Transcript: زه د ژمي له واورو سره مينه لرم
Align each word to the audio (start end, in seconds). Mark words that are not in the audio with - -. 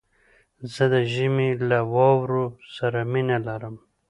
زه 0.73 0.83
د 0.93 0.95
ژمي 1.13 1.49
له 1.69 1.79
واورو 1.93 2.45
سره 2.75 2.99
مينه 3.11 3.37
لرم 3.47 3.75